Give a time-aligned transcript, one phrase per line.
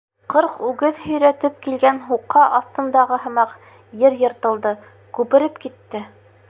[0.33, 3.55] Ҡырҡ үгеҙ һөйрәтеп килгән һуҡа аҫтындағы һымаҡ,
[4.07, 4.75] ер йыртылды,
[5.19, 6.03] күпереп китте!